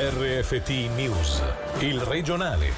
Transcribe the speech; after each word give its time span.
RFT 0.00 0.94
News, 0.94 1.42
il 1.80 2.00
regionale. 2.02 2.70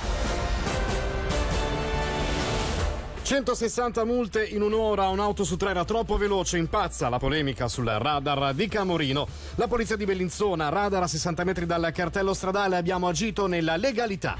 160 3.21 4.05
multe 4.05 4.43
in 4.43 4.63
un'ora, 4.63 5.09
un'auto 5.09 5.45
su 5.45 5.59
tre 5.59 5.69
era 5.69 5.85
troppo 5.85 6.17
veloce, 6.17 6.57
impazza 6.57 7.11
la 7.11 7.19
polemica 7.19 7.69
sul 7.69 7.85
radar 7.85 8.55
di 8.55 8.67
Camorino. 8.69 9.29
La 9.57 9.69
polizia 9.69 9.97
di 9.97 10.07
Bellinzona, 10.07 10.71
radar 10.71 11.03
a 11.03 11.07
60 11.07 11.45
metri 11.45 11.67
dal 11.67 11.91
cartello 11.93 12.33
stradale, 12.33 12.79
abbiamo 12.79 13.07
agito 13.07 13.47
nella 13.47 13.77
legalità. 13.77 14.39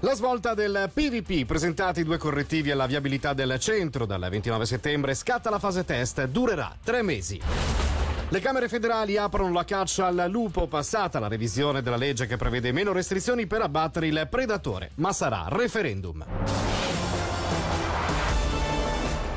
La 0.00 0.12
svolta 0.12 0.52
del 0.52 0.90
PVP, 0.92 1.46
presentati 1.46 2.04
due 2.04 2.18
correttivi 2.18 2.70
alla 2.70 2.84
viabilità 2.84 3.32
del 3.32 3.58
centro 3.58 4.04
dal 4.04 4.26
29 4.28 4.66
settembre, 4.66 5.14
scatta 5.14 5.48
la 5.48 5.58
fase 5.58 5.86
test, 5.86 6.22
durerà 6.26 6.76
tre 6.84 7.00
mesi. 7.00 7.87
Le 8.30 8.40
Camere 8.40 8.68
federali 8.68 9.16
aprono 9.16 9.54
la 9.54 9.64
caccia 9.64 10.08
al 10.08 10.26
lupo 10.28 10.66
passata 10.66 11.18
la 11.18 11.28
revisione 11.28 11.80
della 11.80 11.96
legge 11.96 12.26
che 12.26 12.36
prevede 12.36 12.72
meno 12.72 12.92
restrizioni 12.92 13.46
per 13.46 13.62
abbattere 13.62 14.06
il 14.06 14.26
predatore, 14.28 14.90
ma 14.96 15.14
sarà 15.14 15.46
referendum. 15.48 16.77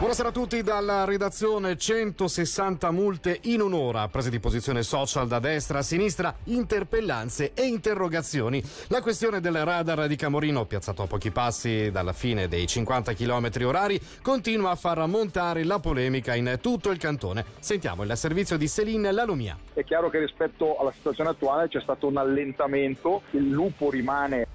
Buonasera 0.01 0.29
a 0.29 0.31
tutti 0.31 0.63
dalla 0.63 1.05
redazione 1.05 1.77
160 1.77 2.89
multe 2.89 3.37
in 3.43 3.61
un'ora, 3.61 4.07
prese 4.07 4.31
di 4.31 4.39
posizione 4.39 4.81
social 4.81 5.27
da 5.27 5.37
destra 5.37 5.77
a 5.77 5.81
sinistra, 5.83 6.35
interpellanze 6.45 7.51
e 7.53 7.67
interrogazioni. 7.67 8.63
La 8.87 9.03
questione 9.03 9.39
del 9.41 9.63
radar 9.63 10.07
di 10.07 10.15
Camorino, 10.15 10.65
piazzato 10.65 11.03
a 11.03 11.05
pochi 11.05 11.29
passi 11.29 11.91
dalla 11.91 12.13
fine 12.13 12.47
dei 12.47 12.65
50 12.65 13.13
km 13.13 13.51
orari, 13.63 14.01
continua 14.23 14.71
a 14.71 14.75
far 14.75 15.05
montare 15.05 15.63
la 15.63 15.77
polemica 15.77 16.33
in 16.33 16.57
tutto 16.59 16.89
il 16.89 16.97
cantone. 16.97 17.45
Sentiamo 17.59 18.01
il 18.01 18.17
servizio 18.17 18.57
di 18.57 18.67
Céline 18.67 19.11
Lalomia. 19.11 19.55
È 19.71 19.83
chiaro 19.83 20.09
che 20.09 20.17
rispetto 20.17 20.79
alla 20.79 20.91
situazione 20.93 21.29
attuale 21.29 21.67
c'è 21.67 21.79
stato 21.79 22.07
un 22.07 22.17
allentamento, 22.17 23.21
il 23.33 23.47
lupo 23.47 23.91
rimane 23.91 24.47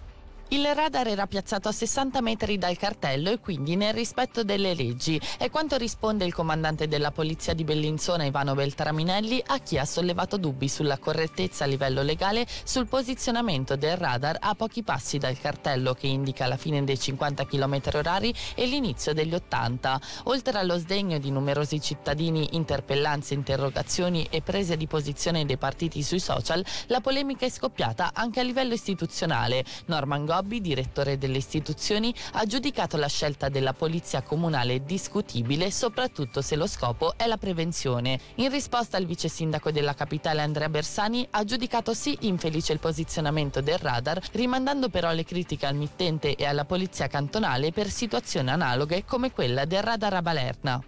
il 0.51 0.65
radar 0.75 1.09
era 1.09 1.27
piazzato 1.27 1.69
a 1.69 1.73
60 1.73 2.21
metri 2.21 2.57
dal 2.57 2.77
cartello 2.77 3.31
e 3.31 3.41
quindi 3.41 3.75
nel 3.75 3.93
rispetto 3.93 4.45
delle 4.45 4.75
leggi. 4.75 5.21
È 5.37 5.51
quanto 5.51 5.77
risponde 5.77 6.25
il 6.25 6.33
comandante 6.33 6.87
della 6.87 7.11
polizia 7.11 7.53
di 7.53 7.65
Bellinzona 7.65 8.25
Ivano 8.25 8.55
Beltraminelli 8.55 9.43
a 9.45 9.59
chi 9.59 9.77
ha 9.77 9.85
sollevato 9.85 10.37
dubbi 10.37 10.69
sulla 10.69 10.99
correttezza 10.99 11.65
a 11.65 11.67
livello 11.67 12.03
legale 12.03 12.47
sul 12.63 12.87
posizionamento 12.87 13.75
del 13.75 13.97
radar 13.97 14.37
a 14.39 14.55
pochi 14.55 14.85
passi 14.85 15.19
dal 15.19 15.37
cartello 15.37 15.95
che 15.95 16.07
indica 16.07 16.47
la 16.47 16.57
fine 16.57 16.85
dei 16.85 16.99
50 16.99 17.45
km 17.45 17.81
orari 17.95 18.33
e 18.55 18.67
l'inizio 18.67 19.13
degli 19.15 19.35
80. 19.35 20.01
Oltre 20.25 20.59
allo 20.59 20.79
sdegno 20.79 21.19
di 21.19 21.33
numerosi 21.33 21.81
cittadini, 21.81 22.55
interpellanze, 22.55 23.35
interrogazioni 23.35 24.29
e 24.31 24.43
prese 24.43 24.77
di 24.77 24.87
posizione 24.87 25.45
dei 25.45 25.57
partiti 25.57 26.05
sui 26.05 26.21
social, 26.21 26.65
la 26.87 27.01
polemica 27.01 27.45
è 27.45 27.51
scoppiata 27.51 28.13
anche 28.15 28.39
a 28.39 28.45
livello 28.45 28.75
istituzionale. 28.75 29.65
Norman 29.87 30.25
Gobbi 30.25 30.35
Gobbi, 30.37 30.61
direttore 30.61 31.17
delle 31.17 31.39
istituzioni, 31.39 32.15
ha 32.33 32.45
giudicato 32.45 32.99
la 32.99 33.09
scelta 33.09 33.49
della 33.49 33.73
polizia 33.73 34.21
comunale 34.21 34.85
discutibile, 34.85 35.71
soprattutto 35.71 36.43
se 36.43 36.57
lo 36.57 36.67
scopo 36.67 37.15
è 37.17 37.27
la 37.27 37.39
prevenzione. 37.39 38.21
In 38.35 38.51
risposta 38.51 38.99
il 38.99 39.07
vice 39.07 39.29
sindaco 39.29 39.71
della 39.71 39.95
capitale 39.95 40.43
Andrea 40.43 40.69
Bersani 40.69 41.27
ha 41.31 41.43
giudicato 41.45 41.95
sì 41.95 42.19
infelice 42.23 42.75
il 42.75 42.81
posizionamento 42.81 43.63
del 43.63 43.79
radar, 43.79 44.21
rimandando 44.33 44.91
però 44.91 45.11
le 45.13 45.25
critiche 45.25 45.65
al 45.65 45.75
mittente 45.75 46.35
e 46.35 46.45
alla 46.45 46.67
polizia 46.67 47.07
cantonale 47.07 47.73
per 47.73 47.89
situazioni 47.89 48.51
analoghe 48.51 49.07
come 49.07 49.33
quella 49.33 49.65
del 49.65 49.83
radar 49.83 50.13
a 50.13 50.23
Balerna. 50.23 50.83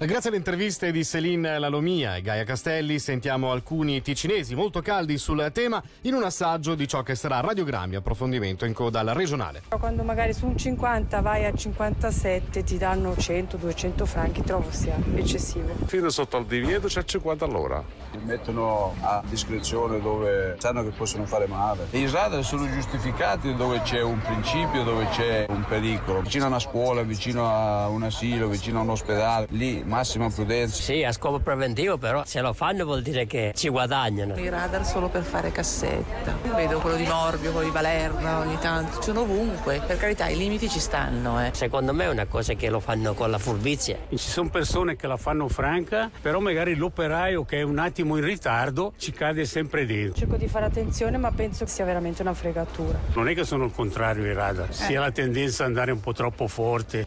Grazie 0.00 0.28
alle 0.28 0.38
interviste 0.38 0.92
di 0.92 1.02
Céline 1.02 1.58
Lalomia 1.58 2.14
e 2.14 2.22
Gaia 2.22 2.44
Castelli 2.44 3.00
sentiamo 3.00 3.50
alcuni 3.50 4.00
ticinesi 4.00 4.54
molto 4.54 4.80
caldi 4.80 5.18
sul 5.18 5.50
tema 5.52 5.82
in 6.02 6.14
un 6.14 6.22
assaggio 6.22 6.76
di 6.76 6.86
ciò 6.86 7.02
che 7.02 7.16
sarà 7.16 7.40
radiogrammi 7.40 7.96
approfondimento 7.96 8.64
in 8.64 8.74
coda 8.74 9.00
al 9.00 9.08
regionale. 9.08 9.62
Quando 9.68 10.04
magari 10.04 10.32
su 10.34 10.46
un 10.46 10.56
50 10.56 11.20
vai 11.20 11.46
a 11.46 11.52
57 11.52 12.62
ti 12.62 12.78
danno 12.78 13.10
100-200 13.10 14.04
franchi, 14.04 14.42
trovo 14.42 14.70
sia 14.70 14.96
eccessivo. 15.16 15.74
Fino 15.86 16.08
sotto 16.10 16.36
al 16.36 16.46
divieto 16.46 16.86
c'è 16.86 17.02
50 17.02 17.44
all'ora. 17.44 17.82
Li 18.12 18.22
mettono 18.22 18.94
a 19.00 19.20
discrezione 19.28 20.00
dove 20.00 20.54
sanno 20.60 20.84
che 20.84 20.90
possono 20.90 21.26
fare 21.26 21.48
male. 21.48 21.88
I 21.90 22.08
radar 22.08 22.44
sono 22.44 22.70
giustificati 22.70 23.52
dove 23.56 23.82
c'è 23.82 24.00
un 24.00 24.20
principio, 24.20 24.84
dove 24.84 25.08
c'è 25.08 25.46
un 25.48 25.64
pericolo. 25.64 26.20
Vicino 26.20 26.44
a 26.44 26.46
una 26.46 26.60
scuola, 26.60 27.02
vicino 27.02 27.48
a 27.48 27.88
un 27.88 28.04
asilo, 28.04 28.46
vicino 28.46 28.78
a 28.78 28.82
un 28.82 28.90
ospedale. 28.90 29.48
Lì 29.50 29.86
massima 29.88 30.30
prudenza. 30.30 30.80
Sì, 30.80 31.02
a 31.02 31.10
scopo 31.10 31.40
preventivo, 31.40 31.98
però 31.98 32.22
se 32.24 32.40
lo 32.40 32.52
fanno 32.52 32.84
vuol 32.84 33.02
dire 33.02 33.26
che 33.26 33.52
ci 33.56 33.68
guadagnano. 33.68 34.36
I 34.36 34.48
radar 34.48 34.86
solo 34.86 35.08
per 35.08 35.22
fare 35.22 35.50
cassetta. 35.50 36.36
Vedo 36.54 36.78
quello 36.78 36.96
di 36.96 37.06
Norvio, 37.06 37.50
quello 37.50 37.66
di 37.66 37.72
Valerna 37.72 38.38
ogni 38.38 38.58
tanto, 38.60 39.02
sono 39.02 39.22
ovunque. 39.22 39.82
Per 39.84 39.96
carità, 39.96 40.28
i 40.28 40.36
limiti 40.36 40.68
ci 40.68 40.78
stanno. 40.78 41.44
Eh. 41.44 41.50
Secondo 41.54 41.92
me 41.92 42.04
è 42.04 42.08
una 42.08 42.26
cosa 42.26 42.54
che 42.54 42.68
lo 42.70 42.80
fanno 42.80 43.14
con 43.14 43.30
la 43.30 43.38
furbizia. 43.38 43.96
Ci 44.10 44.18
sono 44.18 44.50
persone 44.50 44.96
che 44.96 45.06
la 45.06 45.16
fanno 45.16 45.48
franca, 45.48 46.10
però 46.20 46.38
magari 46.38 46.74
l'operaio 46.74 47.44
che 47.44 47.58
è 47.58 47.62
un 47.62 47.78
attimo 47.78 48.16
in 48.16 48.24
ritardo 48.24 48.92
ci 48.98 49.12
cade 49.12 49.44
sempre 49.44 49.86
dentro. 49.86 50.18
Cerco 50.18 50.36
di 50.36 50.46
fare 50.46 50.66
attenzione, 50.66 51.16
ma 51.16 51.30
penso 51.32 51.64
che 51.64 51.70
sia 51.70 51.84
veramente 51.84 52.22
una 52.22 52.34
fregatura. 52.34 52.98
Non 53.14 53.28
è 53.28 53.34
che 53.34 53.44
sono 53.44 53.64
il 53.64 53.72
contrario 53.72 54.24
ai 54.24 54.34
radar, 54.34 54.68
eh. 54.68 54.72
sia 54.72 55.00
la 55.00 55.10
tendenza 55.10 55.62
ad 55.62 55.70
andare 55.70 55.92
un 55.92 56.00
po' 56.00 56.12
troppo 56.12 56.46
forte. 56.46 57.06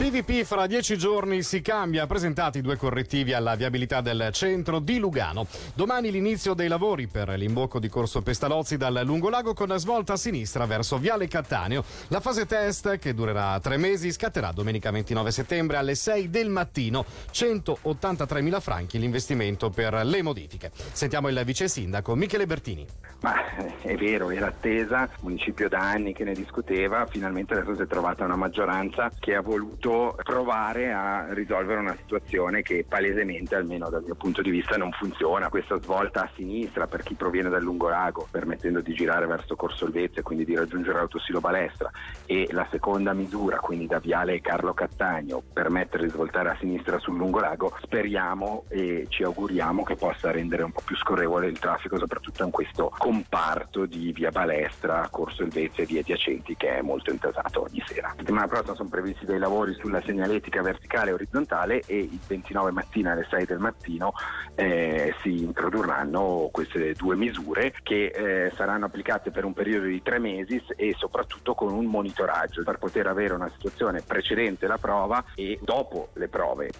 PVP 0.00 0.44
fra 0.44 0.66
dieci 0.66 0.96
giorni 0.96 1.42
si 1.42 1.60
cambia, 1.60 2.06
presentati 2.06 2.62
due 2.62 2.78
correttivi 2.78 3.34
alla 3.34 3.54
viabilità 3.54 4.00
del 4.00 4.30
centro 4.32 4.78
di 4.78 4.98
Lugano. 4.98 5.46
Domani 5.74 6.10
l'inizio 6.10 6.54
dei 6.54 6.68
lavori 6.68 7.06
per 7.06 7.28
l'imbocco 7.28 7.78
di 7.78 7.90
Corso 7.90 8.22
Pestalozzi 8.22 8.78
dal 8.78 9.02
Lungolago 9.04 9.52
con 9.52 9.68
la 9.68 9.76
svolta 9.76 10.14
a 10.14 10.16
sinistra 10.16 10.64
verso 10.64 10.96
Viale 10.96 11.28
Cattaneo. 11.28 11.84
La 12.08 12.20
fase 12.20 12.46
test, 12.46 12.96
che 12.96 13.12
durerà 13.12 13.60
tre 13.60 13.76
mesi, 13.76 14.10
scatterà 14.10 14.52
domenica 14.52 14.90
29 14.90 15.30
settembre 15.30 15.76
alle 15.76 15.94
6 15.94 16.30
del 16.30 16.48
mattino. 16.48 17.04
183 17.30 18.40
mila 18.40 18.60
franchi 18.60 18.98
l'investimento 18.98 19.68
per 19.68 19.92
le 20.06 20.22
modifiche. 20.22 20.70
Sentiamo 20.74 21.28
il 21.28 21.42
vice 21.44 21.68
sindaco 21.68 22.14
Michele 22.14 22.46
Bertini. 22.46 22.86
Ma 23.20 23.34
è 23.82 23.96
vero, 23.96 24.30
era 24.30 24.46
attesa, 24.46 25.02
il 25.02 25.10
municipio 25.20 25.68
da 25.68 25.80
anni 25.80 26.14
che 26.14 26.24
ne 26.24 26.32
discuteva, 26.32 27.04
finalmente 27.04 27.52
adesso 27.52 27.74
si 27.74 27.82
è 27.82 27.86
trovata 27.86 28.24
una 28.24 28.36
maggioranza 28.36 29.10
che 29.18 29.34
ha 29.34 29.42
voluto 29.42 29.88
voluto 29.90 30.14
provare 30.22 30.92
a 30.92 31.32
risolvere 31.32 31.80
una 31.80 31.96
situazione 31.96 32.62
che 32.62 32.84
palesemente, 32.88 33.56
almeno 33.56 33.88
dal 33.90 34.02
mio 34.04 34.14
punto 34.14 34.42
di 34.42 34.50
vista, 34.50 34.76
non 34.76 34.92
funziona. 34.92 35.48
Questa 35.48 35.80
svolta 35.80 36.22
a 36.22 36.30
sinistra 36.34 36.86
per 36.86 37.02
chi 37.02 37.14
proviene 37.14 37.48
dal 37.48 37.62
Lungolago, 37.62 38.28
permettendo 38.30 38.80
di 38.80 38.92
girare 38.94 39.26
verso 39.26 39.56
Corso 39.56 39.84
Olvezza 39.84 40.20
e 40.20 40.22
quindi 40.22 40.44
di 40.44 40.54
raggiungere 40.54 40.98
l'autosilo 40.98 41.40
Balestra, 41.40 41.90
e 42.26 42.48
la 42.50 42.66
seconda 42.70 43.12
misura, 43.12 43.58
quindi 43.58 43.86
da 43.86 43.98
Viale 43.98 44.40
Carlo 44.40 44.72
Cattagno, 44.72 45.42
permettere 45.52 46.04
di 46.04 46.10
svoltare 46.10 46.50
a 46.50 46.56
sinistra 46.58 46.98
sul 46.98 47.16
Lungolago, 47.16 47.76
speriamo 47.82 48.64
e 48.68 49.06
ci 49.08 49.24
auguriamo 49.24 49.82
che 49.82 49.96
possa 49.96 50.30
rendere 50.30 50.62
un 50.62 50.72
po' 50.72 50.82
più 50.84 50.96
scorrevole 50.96 51.48
il 51.48 51.58
traffico, 51.58 51.98
soprattutto 51.98 52.44
in 52.44 52.50
questo 52.50 52.92
comparto 52.96 53.86
di 53.86 54.12
via 54.12 54.30
Balestra, 54.30 55.08
Corso 55.10 55.42
Elvezia 55.42 55.82
e 55.82 55.86
via 55.86 56.00
adiacenti 56.00 56.56
che 56.56 56.78
è 56.78 56.82
molto 56.82 57.10
intasato 57.10 57.62
ogni 57.62 57.82
sera. 57.86 58.08
La 58.08 58.14
settimana 58.16 58.46
prossima 58.46 58.74
sono 58.74 58.88
previsti 58.88 59.26
dei 59.26 59.38
lavori 59.38 59.74
sulla 59.80 60.02
segnaletica 60.02 60.62
verticale 60.62 61.10
e 61.10 61.14
orizzontale 61.14 61.82
e 61.86 61.98
il 61.98 62.20
29 62.26 62.70
mattina 62.70 63.12
alle 63.12 63.26
6 63.28 63.44
del 63.46 63.58
mattino 63.58 64.12
eh, 64.54 65.14
si 65.22 65.42
introdurranno 65.42 66.48
queste 66.52 66.92
due 66.92 67.16
misure 67.16 67.74
che 67.82 68.06
eh, 68.06 68.52
saranno 68.54 68.86
applicate 68.86 69.30
per 69.30 69.44
un 69.44 69.52
periodo 69.52 69.86
di 69.86 70.02
tre 70.02 70.18
mesi 70.18 70.62
e 70.76 70.94
soprattutto 70.96 71.54
con 71.54 71.72
un 71.72 71.86
monitoraggio 71.86 72.62
per 72.62 72.78
poter 72.78 73.06
avere 73.06 73.34
una 73.34 73.50
situazione 73.50 74.02
precedente 74.02 74.66
la 74.66 74.78
prova 74.78 75.24
e 75.34 75.58
dopo 75.62 76.08
le 76.14 76.28
prove. 76.28 76.70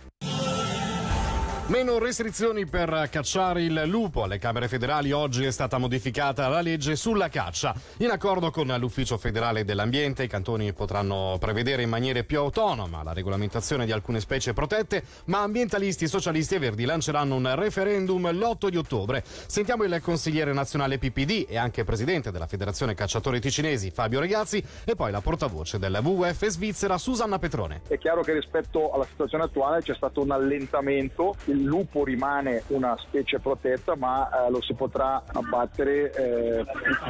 Meno 1.71 2.01
restrizioni 2.01 2.67
per 2.67 3.07
cacciare 3.13 3.63
il 3.63 3.85
lupo. 3.87 4.25
Alle 4.25 4.39
Camere 4.39 4.67
federali 4.67 5.13
oggi 5.13 5.45
è 5.45 5.53
stata 5.53 5.79
modificata 5.79 6.49
la 6.49 6.63
legge 6.63 6.97
sulla 6.97 7.29
caccia. 7.29 7.73
In 7.99 8.11
accordo 8.11 8.51
con 8.51 8.67
l'Ufficio 8.67 9.17
federale 9.17 9.65
dell'ambiente, 9.65 10.25
i 10.25 10.27
cantoni 10.27 10.73
potranno 10.73 11.37
prevedere 11.39 11.83
in 11.83 11.89
maniera 11.89 12.25
più 12.25 12.41
autonoma 12.41 13.05
la 13.05 13.13
regolamentazione 13.13 13.87
di 13.87 13.93
alcune 13.93 14.19
specie 14.19 14.53
protette, 14.53 15.05
ma 15.27 15.43
ambientalisti, 15.43 16.09
socialisti 16.09 16.57
e 16.57 16.59
verdi 16.59 16.85
lanceranno 16.85 17.37
un 17.37 17.55
referendum 17.55 18.29
l'8 18.33 18.67
di 18.67 18.77
ottobre. 18.77 19.23
Sentiamo 19.25 19.85
il 19.85 20.01
consigliere 20.03 20.53
nazionale 20.53 20.99
PPD 20.99 21.47
e 21.49 21.57
anche 21.57 21.85
presidente 21.85 22.33
della 22.33 22.49
Federazione 22.49 22.95
Cacciatori 22.95 23.39
Ticinesi, 23.39 23.93
Fabio 23.93 24.19
Regazzi, 24.19 24.61
e 24.85 24.97
poi 24.97 25.13
la 25.13 25.21
portavoce 25.21 25.79
del 25.79 25.97
WWF 26.03 26.47
Svizzera, 26.47 26.99
Susanna 26.99 27.39
Petrone. 27.39 27.83
È 27.87 27.97
chiaro 27.97 28.23
che 28.23 28.33
rispetto 28.33 28.91
alla 28.91 29.07
situazione 29.09 29.45
attuale 29.45 29.83
c'è 29.83 29.95
stato 29.95 30.21
un 30.21 30.33
allentamento. 30.33 31.37
Il 31.45 31.59
il 31.61 31.67
lupo 31.67 32.05
rimane 32.05 32.63
una 32.69 32.97
specie 32.99 33.39
protetta 33.39 33.95
ma 33.95 34.47
eh, 34.47 34.51
lo 34.51 34.63
si 34.63 34.73
potrà 34.75 35.23
abbattere 35.27 36.13
eh, 36.13 36.65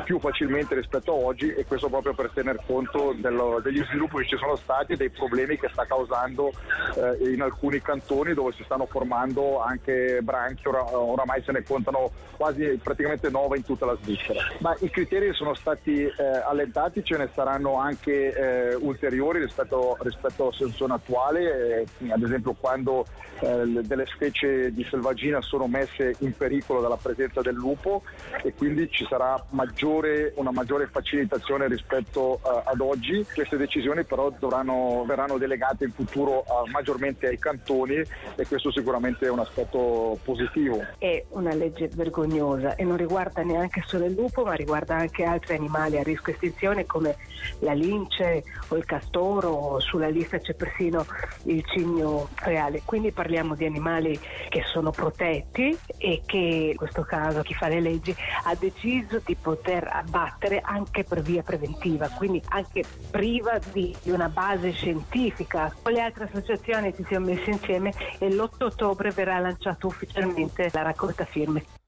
più 0.04 0.18
facilmente 0.18 0.74
rispetto 0.74 1.12
a 1.12 1.14
oggi 1.14 1.52
e 1.52 1.64
questo 1.64 1.88
proprio 1.88 2.14
per 2.14 2.30
tener 2.34 2.60
conto 2.66 3.14
dello, 3.16 3.60
degli 3.62 3.82
sviluppi 3.84 4.18
che 4.18 4.26
ci 4.26 4.36
sono 4.36 4.56
stati 4.56 4.92
e 4.92 4.96
dei 4.96 5.10
problemi 5.10 5.56
che 5.56 5.68
sta 5.72 5.84
causando 5.84 6.50
eh, 6.96 7.30
in 7.30 7.40
alcuni 7.42 7.80
cantoni 7.80 8.34
dove 8.34 8.52
si 8.52 8.64
stanno 8.64 8.86
formando 8.86 9.62
anche 9.62 10.20
branchi, 10.22 10.66
ora, 10.66 10.96
oramai 10.96 11.42
se 11.42 11.52
ne 11.52 11.62
contano 11.62 12.10
quasi 12.36 12.80
praticamente 12.82 13.30
9 13.30 13.58
in 13.58 13.64
tutta 13.64 13.86
la 13.86 13.96
Svizzera. 14.00 14.40
Ma 14.58 14.74
i 14.80 14.90
criteri 14.90 15.32
sono 15.34 15.54
stati 15.54 16.02
eh, 16.02 16.12
allentati, 16.44 17.04
ce 17.04 17.16
ne 17.16 17.28
saranno 17.34 17.76
anche 17.76 18.32
eh, 18.32 18.74
ulteriori 18.74 19.40
rispetto, 19.40 19.96
rispetto 20.00 20.44
alla 20.44 20.52
situazione 20.52 20.94
attuale, 20.94 21.82
eh, 21.98 22.12
ad 22.12 22.22
esempio 22.22 22.54
quando 22.58 23.04
delle 23.40 24.04
specie 24.04 24.39
di 24.46 24.86
selvaggina 24.88 25.40
sono 25.40 25.66
messe 25.66 26.14
in 26.20 26.36
pericolo 26.36 26.80
dalla 26.80 26.96
presenza 26.96 27.40
del 27.40 27.54
lupo 27.54 28.02
e 28.42 28.54
quindi 28.54 28.90
ci 28.90 29.06
sarà 29.08 29.42
maggiore, 29.50 30.32
una 30.36 30.50
maggiore 30.50 30.86
facilitazione 30.86 31.68
rispetto 31.68 32.40
uh, 32.42 32.62
ad 32.64 32.80
oggi. 32.80 33.24
Queste 33.32 33.56
decisioni 33.56 34.04
però 34.04 34.30
dovranno, 34.38 35.04
verranno 35.06 35.38
delegate 35.38 35.84
in 35.84 35.92
futuro 35.92 36.38
uh, 36.40 36.70
maggiormente 36.70 37.26
ai 37.26 37.38
cantoni 37.38 37.96
e 37.96 38.46
questo 38.46 38.70
sicuramente 38.70 39.26
è 39.26 39.30
un 39.30 39.40
aspetto 39.40 40.18
positivo. 40.22 40.84
È 40.98 41.24
una 41.30 41.54
legge 41.54 41.88
vergognosa 41.94 42.74
e 42.74 42.84
non 42.84 42.96
riguarda 42.96 43.42
neanche 43.42 43.82
solo 43.86 44.04
il 44.06 44.14
lupo 44.14 44.44
ma 44.44 44.54
riguarda 44.54 44.96
anche 44.96 45.24
altri 45.24 45.56
animali 45.56 45.98
a 45.98 46.02
rischio 46.02 46.32
estinzione 46.32 46.86
come 46.86 47.16
la 47.60 47.72
lince 47.72 48.44
o 48.68 48.76
il 48.76 48.84
castoro, 48.84 49.78
sulla 49.80 50.08
lista 50.08 50.38
c'è 50.38 50.54
persino 50.54 51.04
il 51.44 51.64
cigno 51.66 52.28
reale. 52.42 52.82
Quindi 52.84 53.12
parliamo 53.12 53.54
di 53.54 53.64
animali 53.64 54.18
che 54.48 54.62
sono 54.66 54.90
protetti 54.90 55.76
e 55.96 56.22
che 56.24 56.68
in 56.70 56.76
questo 56.76 57.02
caso 57.02 57.42
chi 57.42 57.54
fa 57.54 57.68
le 57.68 57.80
leggi 57.80 58.14
ha 58.44 58.54
deciso 58.54 59.20
di 59.24 59.36
poter 59.36 59.88
abbattere 59.90 60.60
anche 60.62 61.04
per 61.04 61.22
via 61.22 61.42
preventiva, 61.42 62.08
quindi 62.08 62.42
anche 62.48 62.84
priva 63.10 63.58
di, 63.72 63.96
una 64.04 64.28
base 64.28 64.72
scientifica. 64.72 65.74
Con 65.82 65.92
le 65.92 66.00
altre 66.00 66.24
associazioni 66.24 66.94
ci 66.94 67.04
siamo 67.06 67.26
messi 67.26 67.50
insieme 67.50 67.92
e 68.18 68.30
l'8 68.30 68.64
ottobre 68.64 69.10
verrà 69.10 69.38
lanciata 69.38 69.86
ufficialmente 69.86 70.68
la 70.72 70.82
raccolta 70.82 71.24
firme. 71.24 71.79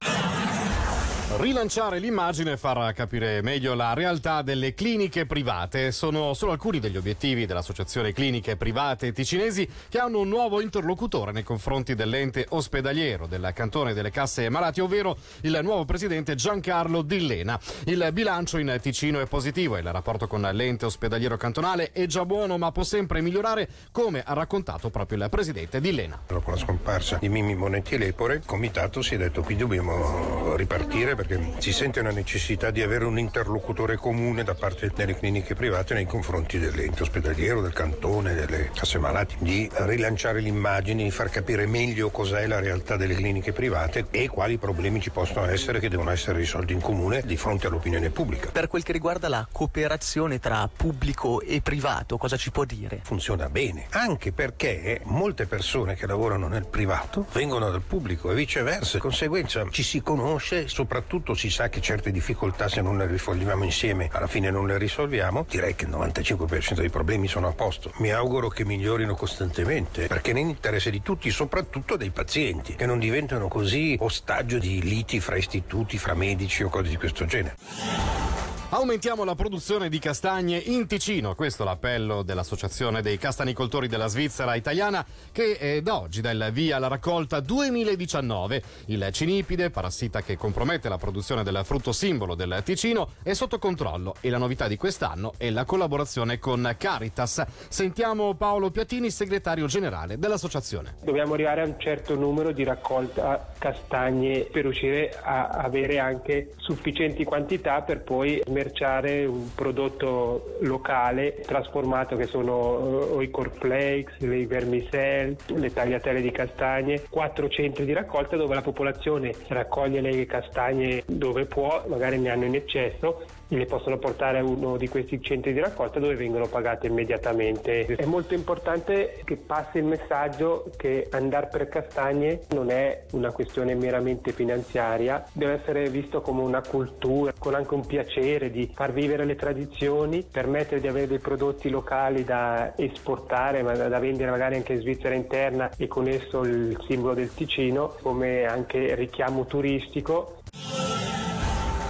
Rilanciare 1.39 1.99
l'immagine 1.99 2.53
e 2.53 2.57
far 2.57 2.93
capire 2.93 3.41
meglio 3.43 3.75
la 3.75 3.95
realtà 3.95 4.43
delle 4.43 4.75
cliniche 4.75 5.25
private 5.25 5.91
sono 5.91 6.35
solo 6.35 6.53
alcuni 6.53 6.79
degli 6.79 6.97
obiettivi 6.97 7.47
dell'Associazione 7.47 8.13
Cliniche 8.13 8.57
Private 8.57 9.13
Ticinesi 9.13 9.69
che 9.89 9.99
hanno 9.99 10.21
un 10.21 10.29
nuovo 10.29 10.61
interlocutore 10.61 11.33
nei 11.33 11.43
confronti 11.43 11.95
dell'ente 11.95 12.47
ospedaliero 12.51 13.27
del 13.27 13.51
cantone 13.55 13.95
delle 13.95 14.11
casse 14.11 14.49
malati, 14.51 14.81
ovvero 14.81 15.17
il 15.41 15.59
nuovo 15.63 15.85
presidente 15.85 16.35
Giancarlo 16.35 17.03
Dillena. 17.03 17.59
Il 17.87 18.09
bilancio 18.13 18.59
in 18.59 18.79
Ticino 18.81 19.19
è 19.19 19.27
positivo 19.27 19.77
e 19.77 19.81
il 19.81 19.91
rapporto 19.91 20.27
con 20.27 20.43
l'ente 20.43 20.85
ospedaliero 20.85 21.37
cantonale 21.39 21.93
è 21.93 22.07
già 22.07 22.25
buono 22.27 22.59
ma 22.59 22.71
può 22.73 22.85
sempre 22.85 23.21
migliorare 23.21 23.69
come 23.91 24.23
ha 24.23 24.35
raccontato 24.35 24.91
proprio 24.91 25.19
il 25.19 25.29
presidente 25.31 25.81
Dillena. 25.81 26.21
Dopo 26.27 26.51
la 26.51 26.57
scomparsa 26.57 27.17
di 27.17 27.29
Mimi 27.31 27.55
Monetti 27.55 27.97
Lepore, 27.97 28.35
il 28.35 28.43
comitato 28.45 29.01
si 29.01 29.15
è 29.15 29.19
detto 29.19 29.43
qui 29.43 29.57
dobbiamo 29.57 30.55
ripartire 30.57 31.15
perché 31.23 31.53
si 31.59 31.73
sente 31.73 32.01
una 32.01 32.11
necessità 32.11 32.71
di 32.71 32.83
avere 32.83 33.05
un 33.05 33.19
interlocutore 33.19 33.97
comune 33.97 34.43
da 34.43 34.55
parte 34.55 34.91
delle 34.95 35.17
cliniche 35.17 35.55
private 35.55 35.95
nei 35.95 36.07
confronti 36.07 36.59
dell'ente 36.59 37.03
ospedaliero, 37.03 37.63
del 37.63 37.73
cantone, 37.73 38.35
delle 38.35 38.71
casse 38.75 38.99
malati, 38.99 39.37
di 39.39 39.71
rilanciare 39.73 40.41
l'immagine, 40.41 41.05
di 41.05 41.11
far 41.11 41.31
capire 41.31 41.67
meglio 41.67 42.11
cos'è 42.11 42.47
la 42.47 42.59
realtà 42.59 42.97
delle 42.97 43.15
cliniche 43.15 43.53
private 43.53 44.07
e 44.11 44.29
quali 44.29 44.59
problemi 44.59 45.01
ci 45.01 45.11
possono 45.11 45.47
essere 45.47 45.79
che 45.79 45.89
devono 45.89 46.11
essere 46.11 46.39
risolti 46.39 46.73
in 46.73 46.81
comune 46.81 47.23
di 47.25 47.37
fronte 47.37 47.69
all'opinione 47.69 48.11
pubblica. 48.11 48.51
Per 48.51 48.67
quel 48.67 48.83
che 48.83 48.93
riguarda 48.93 49.29
la 49.29 49.47
cooperazione 49.51 50.41
tra 50.41 50.69
pubblico 50.75 51.41
e 51.41 51.61
privato, 51.61 52.17
cosa 52.17 52.37
ci 52.37 52.51
può 52.51 52.65
dire? 52.65 53.01
Funziona 53.05 53.49
bene, 53.49 53.87
anche 53.91 54.33
perché 54.33 55.01
molte 55.05 55.47
persone 55.47 55.95
che 55.95 56.07
lavorano 56.07 56.49
nel 56.49 56.67
privato 56.67 57.27
vengono 57.33 57.71
dal 57.71 57.83
pubblico 57.83 58.31
e 58.31 58.35
viceversa. 58.35 58.95
Di 58.95 59.01
conseguenza 59.01 59.65
ci 59.71 59.83
si 59.83 60.03
conosce, 60.03 60.67
soprattutto 60.67 61.11
soprattutto 61.13 61.35
si 61.35 61.51
sa 61.51 61.69
che 61.69 61.83
certe 61.83 62.11
difficoltà 62.11 62.69
se 62.69 62.81
non 62.81 62.97
le 62.97 63.07
risolviamo 63.07 63.65
insieme 63.65 64.09
alla 64.13 64.27
fine 64.27 64.51
non 64.51 64.67
le 64.67 64.79
risolviamo, 64.79 65.45
direi 65.47 65.75
che 65.75 65.85
il 65.85 65.91
95% 65.91 66.73
dei 66.75 66.89
problemi 66.89 67.29
sono 67.29 67.49
a 67.49 67.53
posto. 67.53 67.93
Mi 67.97 68.11
auguro 68.13 68.49
che 68.49 68.65
migliorino 68.65 69.15
costantemente, 69.15 70.07
perché 70.07 70.33
nell'interesse 70.33 70.91
di 70.91 71.03
tutti, 71.03 71.31
soprattutto 71.31 71.99
dei 71.99 72.11
pazienti, 72.11 72.77
che 72.77 72.87
non 72.87 72.99
diventano 72.99 73.49
così 73.49 73.95
ostaggio 74.01 74.59
di 74.59 74.81
liti 74.81 75.21
fra 75.21 75.37
istituti, 75.37 75.99
fra 75.99 76.15
medici 76.15 76.63
o 76.63 76.71
cose 76.71 76.89
di 76.89 76.97
questo 76.97 77.27
genere. 77.27 78.32
Aumentiamo 78.75 79.25
la 79.25 79.35
produzione 79.35 79.91
di 79.91 79.99
castagne 79.99 80.57
in 80.57 80.87
Ticino, 80.87 81.35
questo 81.35 81.63
è 81.63 81.67
l'appello 81.67 82.23
dell'Associazione 82.23 83.03
dei 83.03 83.19
Castanicoltori 83.19 83.87
della 83.87 84.07
Svizzera 84.07 84.55
Italiana 84.55 85.05
che 85.31 85.59
eh, 85.61 85.83
da 85.83 86.01
oggi 86.01 86.23
dà 86.23 86.31
il 86.31 86.49
via 86.55 86.77
alla 86.77 86.89
raccolta 86.89 87.41
2019. 87.41 88.63
Il 88.87 89.07
cinipide, 89.13 89.69
parassita 89.69 90.23
che 90.23 90.39
compromette 90.39 90.89
la 90.89 90.97
produzione 90.97 91.43
del 91.43 91.61
frutto 91.65 91.93
simbolo 91.93 92.35
del 92.35 92.63
Ticino, 92.65 93.11
è 93.23 93.35
sotto 93.35 93.59
controllo 93.59 94.15
e 94.23 94.31
la 94.31 94.39
novità 94.39 94.69
di 94.69 94.79
quest'anno 94.79 95.35
è 95.37 95.51
la 95.51 95.67
collaborazione 95.67 96.39
con 96.39 96.75
Caritas. 96.79 97.45
Sentiamo 97.69 98.33
Paolo 98.33 98.71
Piattini, 98.71 99.11
segretario 99.11 99.67
generale 99.67 100.19
dell'associazione. 100.19 100.95
Dobbiamo 101.03 101.35
arrivare 101.35 101.61
a 101.61 101.67
un 101.67 101.75
certo 101.77 102.15
numero 102.15 102.53
di 102.53 102.65
raccolta 102.65 103.53
castagne 103.59 104.49
per 104.51 104.63
riuscire 104.63 105.15
a 105.23 105.49
avere 105.49 105.99
anche 105.99 106.55
sufficienti 106.57 107.23
quantità 107.25 107.83
per 107.83 108.01
poi 108.01 108.41
commerciare 108.63 109.25
un 109.25 109.53
prodotto 109.55 110.57
locale 110.61 111.41
trasformato 111.45 112.17
che 112.17 112.27
sono 112.27 113.19
eh, 113.19 113.25
i 113.25 113.31
cornflakes, 113.31 114.19
le 114.21 114.47
vermicelle, 114.47 115.37
le 115.47 115.73
tagliatelle 115.73 116.21
di 116.21 116.31
castagne, 116.31 117.03
quattro 117.11 117.49
centri 117.49 117.85
di 117.85 117.93
raccolta 117.93 118.37
dove 118.37 118.55
la 118.55 118.63
popolazione 118.63 119.35
raccoglie 119.49 120.01
le 120.01 120.27
castagne 120.27 121.03
dove 121.07 121.45
può, 121.47 121.83
magari 121.89 122.19
ne 122.19 122.31
hanno 122.31 122.45
in 122.45 122.55
eccesso 122.55 123.25
le 123.57 123.67
possono 123.67 123.99
portare 123.99 124.39
a 124.39 124.45
uno 124.45 124.77
di 124.77 124.89
questi 124.89 125.21
centri 125.23 125.53
di 125.53 125.61
raccolta 125.61 125.99
dove 125.99 126.15
vengono 126.15 126.47
pagate 126.47 126.87
immediatamente. 126.87 127.85
È 127.87 128.05
molto 128.05 128.35
importante 128.35 129.21
che 129.25 129.37
passi 129.37 129.79
il 129.79 129.85
messaggio 129.85 130.71
che 130.77 131.09
andare 131.11 131.49
per 131.51 131.69
castagne 131.69 132.41
non 132.51 132.71
è 132.71 133.05
una 133.13 133.31
questione 133.31 133.75
meramente 133.75 134.33
finanziaria, 134.33 135.25
deve 135.33 135.61
essere 135.61 135.89
visto 135.89 136.21
come 136.21 136.43
una 136.43 136.63
cultura, 136.63 137.33
con 137.39 137.55
anche 137.55 137.75
un 137.75 137.87
piacere 137.87 138.51
di 138.51 138.71
far 138.73 138.93
vivere 138.93 139.25
le 139.25 139.37
tradizioni, 139.37 140.25
permettere 140.31 140.81
di 140.81 140.89
avere 140.89 141.07
dei 141.07 141.19
prodotti 141.19 141.69
locali 141.69 142.25
da 142.25 142.75
esportare, 142.77 143.63
ma 143.63 143.75
da 143.75 143.99
vendere 143.99 144.31
magari 144.31 144.57
anche 144.57 144.75
in 144.75 144.81
Svizzera 144.81 145.15
interna 145.15 145.71
e 145.77 145.89
con 145.89 146.09
esso 146.09 146.43
il 146.43 146.77
simbolo 146.89 147.15
del 147.15 147.33
Ticino, 147.35 147.95
come 148.01 148.45
anche 148.45 148.95
richiamo 148.95 149.45
turistico 149.45 150.41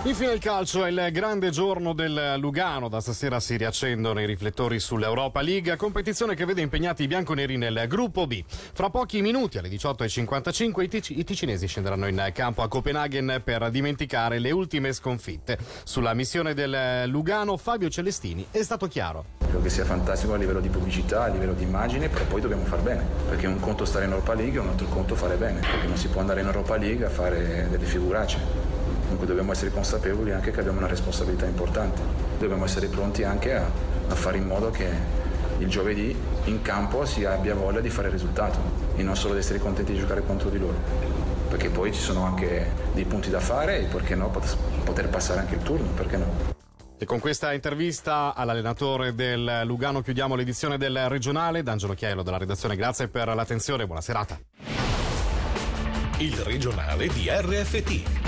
Infine 0.05 0.33
il 0.33 0.41
calcio 0.41 0.85
è 0.85 0.91
il 0.91 1.11
grande 1.13 1.51
giorno 1.51 1.93
del 1.93 2.35
Lugano. 2.39 2.89
Da 2.89 3.01
stasera 3.01 3.39
si 3.39 3.57
riaccendono 3.57 4.21
i 4.21 4.27
riflettori 4.27 4.81
sull'Europa 4.81 5.41
League, 5.43 5.77
competizione 5.77 6.35
che 6.35 6.45
vede 6.45 6.61
impegnati 6.61 7.05
i 7.05 7.07
bianconeri 7.07 7.57
nel 7.57 7.85
gruppo 7.87 8.27
B. 8.27 8.43
Fra 8.49 8.91
pochi 8.91 9.23
minuti, 9.23 9.59
alle 9.59 9.69
18.55, 9.69 10.83
i, 10.83 10.89
tic- 10.89 11.11
i 11.11 11.23
ticinesi 11.23 11.69
scenderanno 11.69 12.09
in 12.09 12.31
campo 12.35 12.63
a 12.63 12.69
Copenaghen 12.69 13.43
per 13.45 13.71
dimenticare 13.71 14.41
le 14.41 14.51
ultime 14.51 14.93
sconfitte. 14.93 15.57
Sulla 15.85 16.15
missione 16.15 16.53
del 16.53 17.05
Lugano, 17.09 17.57
Fabio 17.57 17.89
Celestini 17.89 18.45
è 18.51 18.63
stato 18.65 18.89
chiaro. 18.89 19.25
Credo 19.39 19.63
che 19.63 19.71
sia 19.71 19.85
fantastico 19.85 20.35
a 20.35 20.37
livello 20.37 20.61
di 20.61 20.69
pubblicità, 20.69 21.23
a 21.23 21.29
livello 21.29 21.55
di 21.55 21.63
immagine, 21.63 22.09
però 22.09 22.25
poi 22.25 22.41
dobbiamo 22.41 22.65
far 22.65 22.81
bene. 22.81 23.07
Perché 23.29 23.47
un 23.47 23.61
conto 23.61 23.85
stare 23.85 24.07
in 24.07 24.11
Europa 24.11 24.35
League 24.35 24.59
e 24.59 24.61
un 24.61 24.69
altro 24.69 24.87
conto 24.89 25.15
fare 25.15 25.37
bene. 25.37 25.61
Perché 25.61 25.87
non 25.87 25.97
si 25.97 26.09
può 26.09 26.21
andare 26.21 26.41
in 26.41 26.47
Europa 26.47 26.77
League 26.77 27.07
a 27.07 27.11
fare 27.11 27.69
delle 27.71 27.87
figuracce. 27.87 28.62
Dunque 29.13 29.27
dobbiamo 29.27 29.53
essere 29.53 29.71
consapevoli 29.71 30.33
anche 30.33 30.53
che 30.53 30.61
abbiamo 30.61 30.79
una 30.79 30.87
responsabilità 30.87 31.45
importante. 31.45 32.01
Dobbiamo 32.39 32.65
essere 32.65 32.87
pronti 32.87 33.25
anche 33.25 33.55
a, 33.55 33.71
a 34.09 34.15
fare 34.15 34.39
in 34.39 34.47
modo 34.47 34.71
che 34.71 34.89
il 35.59 35.69
giovedì 35.69 36.17
in 36.45 36.63
campo 36.63 37.05
si 37.05 37.27
abbia 37.27 37.55
voglia 37.55 37.81
di 37.81 37.91
fare 37.91 38.07
il 38.07 38.15
risultato 38.15 38.59
e 38.97 39.03
non 39.03 39.15
solo 39.15 39.35
di 39.35 39.41
essere 39.41 39.59
contenti 39.59 39.93
di 39.93 39.99
giocare 39.99 40.25
contro 40.25 40.49
di 40.49 40.59
loro. 40.59 40.79
Perché 41.51 41.69
poi 41.69 41.93
ci 41.93 42.01
sono 42.01 42.25
anche 42.25 42.71
dei 42.95 43.05
punti 43.05 43.29
da 43.29 43.41
fare 43.41 43.81
e 43.81 43.85
perché 43.85 44.15
no 44.15 44.33
poter 44.83 45.11
passare 45.11 45.41
anche 45.41 45.57
il 45.57 45.63
turno, 45.63 45.89
perché 45.91 46.17
no? 46.17 46.61
E 46.97 47.05
con 47.05 47.19
questa 47.19 47.53
intervista 47.53 48.33
all'allenatore 48.35 49.15
del 49.15 49.61
Lugano 49.67 50.01
chiudiamo 50.01 50.35
l'edizione 50.35 50.79
del 50.79 51.11
regionale. 51.11 51.63
D'Angelo 51.63 51.93
Chielo 51.93 52.23
della 52.23 52.39
redazione, 52.39 52.77
grazie 52.77 53.09
per 53.09 53.29
l'attenzione 53.29 53.83
e 53.83 53.87
buona 53.87 54.01
serata 54.01 54.41
il 56.23 56.37
regionale 56.37 57.09
di 57.09 57.29
RFT, 57.29 58.22